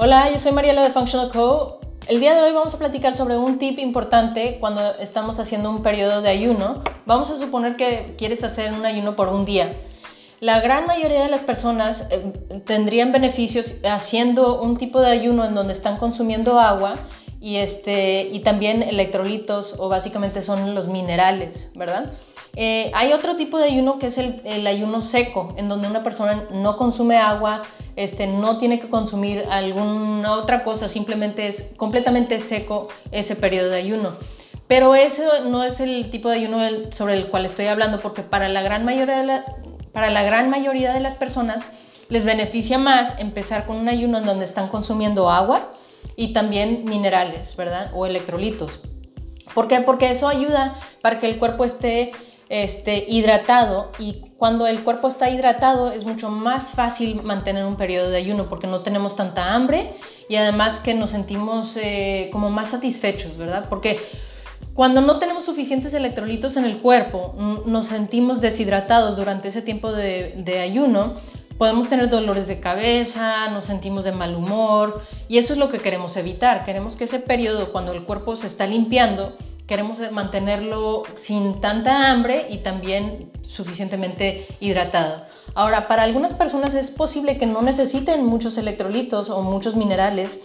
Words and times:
Hola, 0.00 0.30
yo 0.30 0.38
soy 0.38 0.52
Mariela 0.52 0.84
de 0.84 0.90
Functional 0.90 1.28
Co. 1.32 1.80
El 2.06 2.20
día 2.20 2.32
de 2.32 2.42
hoy 2.42 2.52
vamos 2.52 2.72
a 2.72 2.78
platicar 2.78 3.14
sobre 3.14 3.36
un 3.36 3.58
tip 3.58 3.80
importante 3.80 4.58
cuando 4.60 4.94
estamos 5.00 5.40
haciendo 5.40 5.70
un 5.70 5.82
periodo 5.82 6.22
de 6.22 6.28
ayuno. 6.28 6.84
Vamos 7.04 7.30
a 7.30 7.36
suponer 7.36 7.74
que 7.74 8.14
quieres 8.16 8.44
hacer 8.44 8.72
un 8.72 8.86
ayuno 8.86 9.16
por 9.16 9.28
un 9.28 9.44
día. 9.44 9.72
La 10.38 10.60
gran 10.60 10.86
mayoría 10.86 11.24
de 11.24 11.28
las 11.28 11.42
personas 11.42 12.06
eh, 12.12 12.32
tendrían 12.64 13.10
beneficios 13.10 13.74
haciendo 13.82 14.62
un 14.62 14.76
tipo 14.76 15.00
de 15.00 15.10
ayuno 15.10 15.44
en 15.44 15.56
donde 15.56 15.72
están 15.72 15.96
consumiendo 15.96 16.60
agua 16.60 16.94
y, 17.40 17.56
este, 17.56 18.28
y 18.28 18.38
también 18.40 18.84
electrolitos 18.84 19.74
o 19.80 19.88
básicamente 19.88 20.42
son 20.42 20.76
los 20.76 20.86
minerales, 20.86 21.72
¿verdad? 21.74 22.12
Eh, 22.60 22.90
hay 22.92 23.12
otro 23.12 23.36
tipo 23.36 23.56
de 23.58 23.66
ayuno 23.66 24.00
que 24.00 24.06
es 24.06 24.18
el, 24.18 24.66
ayuno 24.66 25.00
seco, 25.00 25.54
en 25.56 25.68
donde 25.68 25.86
una 25.86 26.02
persona 26.02 26.44
no 26.50 26.76
consume 26.76 27.16
agua, 27.16 27.62
este, 27.98 28.28
no 28.28 28.58
tiene 28.58 28.78
que 28.78 28.88
consumir 28.88 29.44
alguna 29.50 30.34
otra 30.34 30.62
cosa, 30.62 30.88
simplemente 30.88 31.48
es 31.48 31.72
completamente 31.76 32.38
seco 32.38 32.86
ese 33.10 33.34
periodo 33.34 33.70
de 33.70 33.78
ayuno. 33.78 34.10
Pero 34.68 34.94
ese 34.94 35.24
no 35.46 35.64
es 35.64 35.80
el 35.80 36.08
tipo 36.08 36.28
de 36.28 36.36
ayuno 36.36 36.60
sobre 36.92 37.14
el 37.14 37.26
cual 37.26 37.44
estoy 37.44 37.66
hablando, 37.66 37.98
porque 37.98 38.22
para 38.22 38.48
la 38.48 38.62
gran 38.62 38.84
mayoría 38.84 39.24
de, 39.24 39.42
para 39.92 40.10
la 40.10 40.22
gran 40.22 40.48
mayoría 40.48 40.92
de 40.92 41.00
las 41.00 41.16
personas 41.16 41.70
les 42.08 42.24
beneficia 42.24 42.78
más 42.78 43.18
empezar 43.18 43.66
con 43.66 43.76
un 43.76 43.88
ayuno 43.88 44.18
en 44.18 44.26
donde 44.26 44.44
están 44.44 44.68
consumiendo 44.68 45.28
agua 45.28 45.72
y 46.14 46.32
también 46.32 46.84
minerales, 46.84 47.56
¿verdad? 47.56 47.90
O 47.94 48.06
electrolitos. 48.06 48.80
¿Por 49.54 49.66
qué? 49.66 49.80
Porque 49.80 50.08
eso 50.10 50.28
ayuda 50.28 50.74
para 51.02 51.18
que 51.18 51.26
el 51.26 51.40
cuerpo 51.40 51.64
esté 51.64 52.12
este, 52.48 53.04
hidratado 53.08 53.92
y 53.98 54.22
cuando 54.38 54.66
el 54.66 54.80
cuerpo 54.80 55.08
está 55.08 55.28
hidratado 55.30 55.92
es 55.92 56.04
mucho 56.04 56.30
más 56.30 56.70
fácil 56.70 57.22
mantener 57.22 57.64
un 57.64 57.76
periodo 57.76 58.08
de 58.10 58.16
ayuno 58.16 58.48
porque 58.48 58.66
no 58.66 58.80
tenemos 58.80 59.16
tanta 59.16 59.54
hambre 59.54 59.92
y 60.28 60.36
además 60.36 60.80
que 60.80 60.94
nos 60.94 61.10
sentimos 61.10 61.76
eh, 61.76 62.30
como 62.32 62.50
más 62.50 62.70
satisfechos, 62.70 63.36
¿verdad? 63.36 63.66
Porque 63.68 63.98
cuando 64.74 65.00
no 65.00 65.18
tenemos 65.18 65.44
suficientes 65.44 65.92
electrolitos 65.92 66.56
en 66.56 66.64
el 66.64 66.78
cuerpo, 66.78 67.34
nos 67.66 67.86
sentimos 67.86 68.40
deshidratados 68.40 69.16
durante 69.16 69.48
ese 69.48 69.60
tiempo 69.60 69.92
de, 69.92 70.34
de 70.36 70.60
ayuno, 70.60 71.14
podemos 71.58 71.88
tener 71.88 72.08
dolores 72.08 72.46
de 72.46 72.60
cabeza, 72.60 73.48
nos 73.50 73.64
sentimos 73.64 74.04
de 74.04 74.12
mal 74.12 74.36
humor 74.36 75.02
y 75.28 75.38
eso 75.38 75.52
es 75.52 75.58
lo 75.58 75.68
que 75.68 75.80
queremos 75.80 76.16
evitar. 76.16 76.64
Queremos 76.64 76.94
que 76.94 77.04
ese 77.04 77.18
periodo, 77.18 77.72
cuando 77.72 77.92
el 77.92 78.04
cuerpo 78.04 78.36
se 78.36 78.46
está 78.46 78.66
limpiando, 78.66 79.36
queremos 79.68 80.00
mantenerlo 80.10 81.04
sin 81.14 81.60
tanta 81.60 82.10
hambre 82.10 82.46
y 82.48 82.58
también 82.58 83.30
suficientemente 83.42 84.46
hidratado. 84.60 85.24
Ahora, 85.54 85.86
para 85.86 86.02
algunas 86.02 86.32
personas 86.32 86.74
es 86.74 86.90
posible 86.90 87.36
que 87.36 87.46
no 87.46 87.60
necesiten 87.60 88.24
muchos 88.24 88.56
electrolitos 88.56 89.28
o 89.28 89.42
muchos 89.42 89.76
minerales 89.76 90.40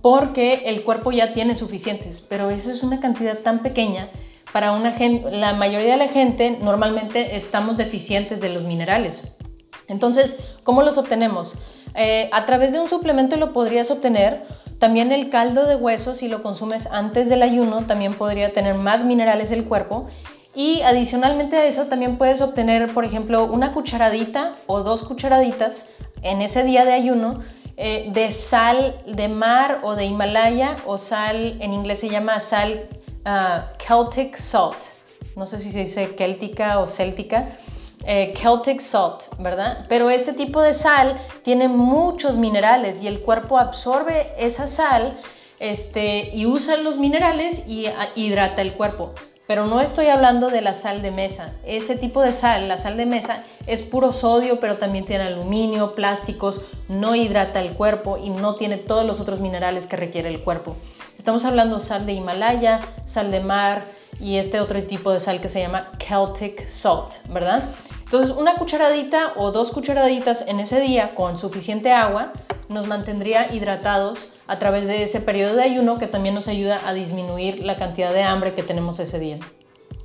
porque 0.00 0.62
el 0.64 0.82
cuerpo 0.82 1.12
ya 1.12 1.32
tiene 1.32 1.54
suficientes, 1.54 2.22
pero 2.22 2.50
eso 2.50 2.70
es 2.70 2.82
una 2.82 3.00
cantidad 3.00 3.38
tan 3.38 3.60
pequeña. 3.60 4.08
Para 4.52 4.72
una 4.72 4.92
gente, 4.92 5.30
la 5.30 5.52
mayoría 5.52 5.92
de 5.92 5.98
la 5.98 6.08
gente 6.08 6.58
normalmente 6.60 7.36
estamos 7.36 7.76
deficientes 7.76 8.40
de 8.40 8.48
los 8.48 8.64
minerales. 8.64 9.36
Entonces, 9.88 10.38
¿cómo 10.62 10.82
los 10.82 10.96
obtenemos? 10.96 11.54
Eh, 11.94 12.30
a 12.32 12.46
través 12.46 12.72
de 12.72 12.80
un 12.80 12.88
suplemento 12.88 13.36
lo 13.36 13.52
podrías 13.52 13.90
obtener 13.90 14.44
también 14.84 15.12
el 15.12 15.30
caldo 15.30 15.66
de 15.66 15.76
hueso, 15.76 16.14
si 16.14 16.28
lo 16.28 16.42
consumes 16.42 16.88
antes 16.88 17.30
del 17.30 17.42
ayuno, 17.42 17.86
también 17.86 18.12
podría 18.12 18.52
tener 18.52 18.74
más 18.74 19.02
minerales 19.02 19.50
el 19.50 19.64
cuerpo. 19.64 20.08
Y 20.54 20.82
adicionalmente 20.82 21.56
a 21.56 21.64
eso, 21.64 21.86
también 21.86 22.18
puedes 22.18 22.42
obtener, 22.42 22.92
por 22.92 23.06
ejemplo, 23.06 23.46
una 23.46 23.72
cucharadita 23.72 24.54
o 24.66 24.82
dos 24.82 25.02
cucharaditas 25.04 25.88
en 26.20 26.42
ese 26.42 26.64
día 26.64 26.84
de 26.84 26.92
ayuno 26.92 27.40
eh, 27.78 28.10
de 28.12 28.30
sal 28.30 28.98
de 29.06 29.28
mar 29.28 29.80
o 29.84 29.94
de 29.94 30.04
Himalaya 30.04 30.76
o 30.84 30.98
sal, 30.98 31.56
en 31.62 31.72
inglés 31.72 32.00
se 32.00 32.10
llama 32.10 32.38
sal 32.40 32.86
ah, 33.24 33.72
Celtic 33.78 34.36
salt. 34.36 34.76
No 35.34 35.46
sé 35.46 35.60
si 35.60 35.72
se 35.72 35.78
dice 35.78 36.08
céltica 36.08 36.78
o 36.78 36.88
céltica. 36.88 37.48
Eh, 38.06 38.34
Celtic 38.36 38.80
salt, 38.80 39.22
¿verdad? 39.38 39.86
Pero 39.88 40.10
este 40.10 40.32
tipo 40.32 40.60
de 40.60 40.74
sal 40.74 41.16
tiene 41.42 41.68
muchos 41.68 42.36
minerales 42.36 43.02
y 43.02 43.06
el 43.06 43.20
cuerpo 43.20 43.58
absorbe 43.58 44.32
esa 44.38 44.68
sal 44.68 45.16
este, 45.58 46.30
y 46.34 46.44
usa 46.44 46.76
los 46.76 46.98
minerales 46.98 47.66
y 47.66 47.86
ah, 47.86 48.08
hidrata 48.14 48.60
el 48.60 48.74
cuerpo. 48.74 49.14
Pero 49.46 49.66
no 49.66 49.80
estoy 49.80 50.06
hablando 50.06 50.48
de 50.48 50.62
la 50.62 50.72
sal 50.72 51.02
de 51.02 51.10
mesa. 51.10 51.52
Ese 51.66 51.96
tipo 51.96 52.22
de 52.22 52.32
sal, 52.32 52.66
la 52.66 52.78
sal 52.78 52.96
de 52.96 53.04
mesa, 53.04 53.42
es 53.66 53.82
puro 53.82 54.12
sodio, 54.12 54.58
pero 54.58 54.78
también 54.78 55.04
tiene 55.04 55.24
aluminio, 55.24 55.94
plásticos, 55.94 56.62
no 56.88 57.14
hidrata 57.14 57.60
el 57.60 57.74
cuerpo 57.74 58.16
y 58.16 58.30
no 58.30 58.54
tiene 58.54 58.78
todos 58.78 59.04
los 59.04 59.20
otros 59.20 59.40
minerales 59.40 59.86
que 59.86 59.96
requiere 59.96 60.28
el 60.28 60.40
cuerpo. 60.40 60.76
Estamos 61.16 61.44
hablando 61.44 61.80
sal 61.80 62.06
de 62.06 62.14
Himalaya, 62.14 62.80
sal 63.04 63.30
de 63.30 63.40
mar 63.40 63.84
y 64.18 64.36
este 64.36 64.60
otro 64.60 64.82
tipo 64.82 65.12
de 65.12 65.20
sal 65.20 65.40
que 65.40 65.48
se 65.48 65.60
llama 65.60 65.90
Celtic 65.98 66.66
salt, 66.66 67.16
¿verdad? 67.28 67.68
Entonces, 68.04 68.34
una 68.36 68.54
cucharadita 68.54 69.32
o 69.36 69.50
dos 69.50 69.72
cucharaditas 69.72 70.44
en 70.46 70.60
ese 70.60 70.80
día 70.80 71.14
con 71.14 71.38
suficiente 71.38 71.92
agua 71.92 72.32
nos 72.68 72.86
mantendría 72.86 73.52
hidratados 73.52 74.32
a 74.46 74.58
través 74.58 74.86
de 74.86 75.02
ese 75.02 75.20
periodo 75.20 75.56
de 75.56 75.62
ayuno 75.62 75.98
que 75.98 76.06
también 76.06 76.34
nos 76.34 76.48
ayuda 76.48 76.80
a 76.86 76.94
disminuir 76.94 77.64
la 77.64 77.76
cantidad 77.76 78.12
de 78.12 78.22
hambre 78.22 78.54
que 78.54 78.62
tenemos 78.62 78.98
ese 79.00 79.18
día. 79.18 79.38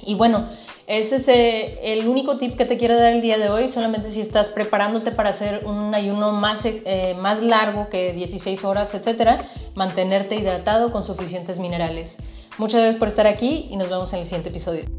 Y 0.02 0.16
bueno, 0.16 0.46
ese 0.88 1.18
es 1.18 1.28
eh, 1.28 1.94
el 1.94 2.08
único 2.08 2.38
tip 2.38 2.56
que 2.56 2.66
te 2.66 2.78
quiero 2.78 2.96
dar 2.96 3.12
el 3.12 3.22
día 3.22 3.38
de 3.38 3.50
hoy, 3.50 3.68
solamente 3.68 4.09
si 4.09 4.22
estás 4.22 4.50
preparándote 4.50 5.12
para 5.12 5.30
hacer 5.30 5.66
un 5.66 5.94
ayuno 5.94 6.32
más, 6.32 6.66
eh, 6.66 7.16
más 7.18 7.42
largo 7.42 7.90
que 7.90 8.14
16 8.14 8.64
horas, 8.64 8.94
etcétera, 8.94 9.44
mantenerte 9.76 10.36
hidratado 10.36 10.92
con 10.92 11.04
suficientes 11.04 11.59
minerales. 11.59 12.18
Muchas 12.58 12.82
gracias 12.82 13.00
por 13.00 13.08
estar 13.08 13.28
aquí 13.28 13.68
y 13.70 13.78
nos 13.78 13.90
vemos 13.90 14.12
en 14.14 14.20
el 14.20 14.26
siguiente 14.26 14.50
episodio. 14.50 14.99